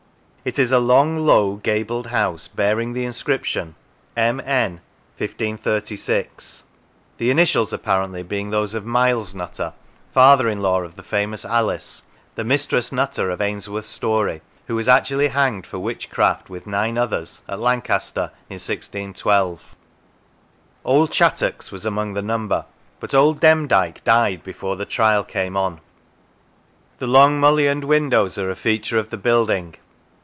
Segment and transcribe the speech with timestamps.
[0.43, 3.75] It is a long, low, gabled house, bearing the inscription"
[4.27, 4.39] M.
[4.43, 4.81] N.
[5.19, 6.63] 1536,"
[7.19, 9.73] the initials, apparently, being those of Miles Nutter,
[10.11, 12.01] father in law of the famous Alice,
[12.33, 17.43] the" Mistress Nutter" of Ainsworth's story, who was actually hanged for witchcraft, with nine others,
[17.47, 19.75] at Lancaster in 1612."
[20.83, 22.65] Old Chattox" was among the number,
[22.99, 25.79] but" Old Demdike" died 209 DD Lancashire before the trial came on.
[26.97, 29.75] The long mullioned windows are a feature of the building.